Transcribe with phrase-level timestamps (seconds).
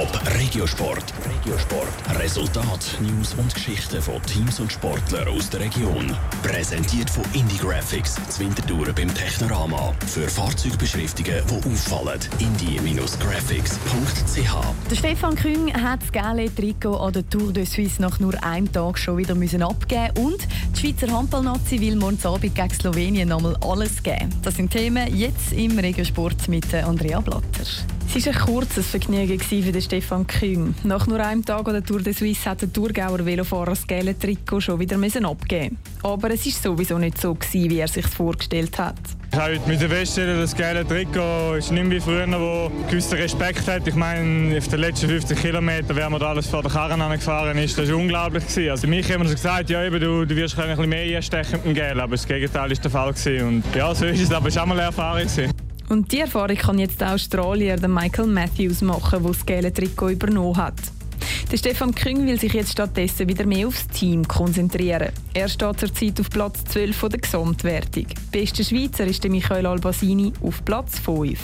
[0.00, 1.12] Top Regiosport.
[1.28, 1.92] Regiosport.
[2.18, 6.16] Resultat, News und Geschichten von Teams und Sportlern aus der Region.
[6.42, 9.92] Präsentiert von Indie Graphics, Zwintertouren beim Technorama.
[10.06, 12.18] Für Fahrzeugbeschriftungen, die auffallen.
[12.38, 14.90] indie-graphics.ch.
[14.90, 18.72] Der Stefan Küng hat das gelbe Trikot an der Tour de Suisse nach nur einem
[18.72, 23.54] Tag schon wieder müssen abgeben und die Schweizer Handballnazi will morgen Abend gegen Slowenien nochmal
[23.60, 24.30] alles geben.
[24.40, 27.66] Das sind Themen jetzt im Regiosport mit Andrea Blatter.
[28.12, 30.74] Es war ein kurzes Vergnügen für Stefan Küng.
[30.82, 34.18] Nach nur einem Tag an der Tour de Suisse hat der Thurgauer Velofahrer das gelbe
[34.18, 38.76] Trikot schon wieder abgeben Aber es war sowieso nicht so, gewesen, wie er sich vorgestellt
[38.80, 38.96] hat.
[39.32, 43.68] Ich habe heute feststellen, das geile Trikot ist nicht mehr wie früher, wo gewissen Respekt
[43.68, 43.86] hat.
[43.86, 47.78] Ich meine, auf den letzten 50 Kilometern, während man alles vor der Karren angefahren ist,
[47.78, 48.44] das war unglaublich.
[48.44, 48.70] Gewesen.
[48.70, 51.64] Also mich haben so gesagt, ja, eben, du, du wirst ein bisschen mehr einstechen mit
[51.64, 53.12] dem Gel, aber das Gegenteil ist der Fall.
[53.12, 53.46] Gewesen.
[53.46, 55.22] Und ja, so ist es, aber es war auch mal eine Erfahrung.
[55.22, 55.69] Gewesen.
[55.90, 60.56] Und die Erfahrung kann jetzt der Australier Michael Matthews machen, der das gelbe Trikot übernommen
[60.56, 60.76] hat.
[61.50, 65.08] Der Stefan Küng will sich jetzt stattdessen wieder mehr aufs Team konzentrieren.
[65.34, 68.06] Er steht zurzeit auf Platz 12 der Gesamtwertung.
[68.30, 71.40] Bester Schweizer ist der Michael Albasini auf Platz 5.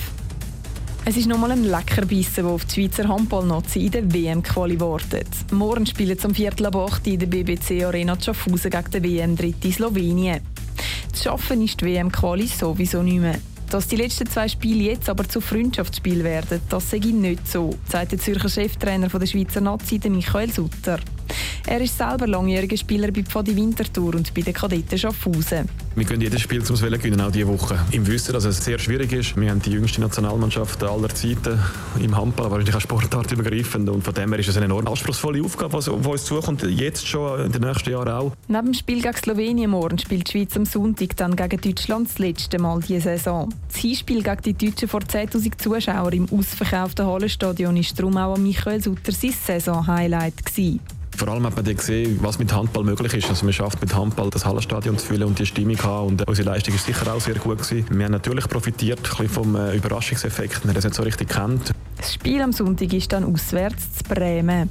[1.07, 5.27] Es ist nochmal ein Leckerbissen, der auf die Schweizer Handballnazi in der WM-Quali wartet.
[5.51, 10.41] Morgen spielen zum Viertel ab 8 in der BBC Arena Schaffhausen gegen den WM-Dritte Slowenien.
[11.13, 13.41] Zu schaffen ist die WM-Quali sowieso nicht mehr.
[13.71, 17.77] Dass die letzten zwei Spiele jetzt aber zu Freundschaftsspielen werden, das sehe ich nicht so,
[17.89, 21.01] sagt der Zürcher Cheftrainer der Schweizer Nazi, Michael Sutter.
[21.69, 25.69] Er ist selber langjähriger Spieler bei Pfadi Winterthur und bei den Kadetten Schaffhausen.
[25.97, 27.77] Wir können jedes Spiel zum Willen gewinnen, auch diese Woche.
[27.91, 29.37] Im Wissen, dass es sehr schwierig ist.
[29.37, 31.59] Wir haben die jüngste Nationalmannschaft aller Zeiten
[32.01, 33.89] im Handball, wahrscheinlich auch Sportart übergreifend.
[33.89, 37.47] Und von dem her ist es eine enorm anspruchsvolle Aufgabe, die uns zukommt, jetzt schon
[37.47, 38.33] in den nächsten Jahren auch.
[38.47, 42.21] Neben dem Spiel gegen Slowenien morgen spielt die Schweiz am Sonntag dann gegen Deutschland das
[42.21, 43.53] letzte Mal diese Saison.
[43.67, 48.81] Das Hinspiel gegen die Deutschen vor 10'000 Zuschauern im ausverkauften Hallenstadion ist darum auch Michael
[48.81, 50.45] Sutter sein Saison-Highlight
[51.17, 53.29] vor allem hat man dann gesehen, was mit Handball möglich ist.
[53.29, 56.09] Also man schafft mit Handball das Hallenstadion zu füllen und die Stimmung haben.
[56.09, 57.87] Und unsere Leistung ist sicher auch sehr gut gewesen.
[57.91, 61.73] Wir haben natürlich profitiert vom äh, Überraschungseffekt, wir das nicht so richtig kennt.
[61.97, 64.71] Das Spiel am Sonntag ist dann auswärts zu Bremen.